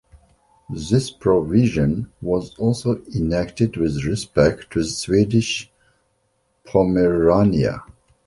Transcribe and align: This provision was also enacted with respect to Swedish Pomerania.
This 0.89 1.11
provision 1.11 2.11
was 2.23 2.55
also 2.55 3.03
enacted 3.15 3.77
with 3.77 4.03
respect 4.03 4.71
to 4.71 4.83
Swedish 4.83 5.69
Pomerania. 6.65 7.83